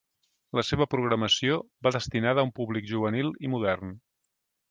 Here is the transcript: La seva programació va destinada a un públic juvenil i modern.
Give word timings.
La 0.59 0.61
seva 0.69 0.87
programació 0.93 1.59
va 1.87 1.91
destinada 1.97 2.43
a 2.43 2.47
un 2.49 2.51
públic 2.61 2.89
juvenil 2.95 3.31
i 3.49 3.53
modern. 3.57 3.93